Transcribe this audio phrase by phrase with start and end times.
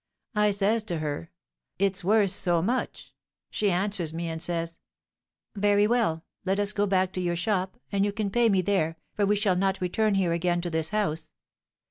[0.33, 1.29] I says to her,
[1.77, 3.13] 'It's worth so much,'
[3.51, 4.79] She answers me, and says,
[5.55, 8.97] 'Very well; let us go back to your shop, and you can pay me there,
[9.13, 11.33] for we shall not return here again to this house.'